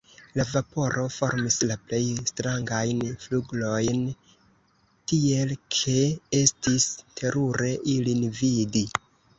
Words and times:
La 0.39 0.43
vaporo 0.51 1.01
formis 1.15 1.57
la 1.71 1.75
plej 1.91 1.99
strangajn 2.31 3.03
flgurojn, 3.27 4.01
tiel 5.13 5.55
ke 5.77 5.97
estis 6.43 6.91
terure 7.23 7.73
ilin 7.99 8.31
vidi. 8.43 8.89